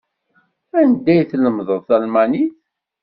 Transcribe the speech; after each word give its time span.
Anda 0.79 1.13
i 1.21 1.23
tlemdeḍ 1.31 1.81
talmanit? 1.87 2.55